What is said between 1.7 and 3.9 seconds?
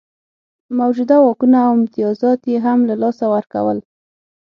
امتیازات یې هم له لاسه ورکول.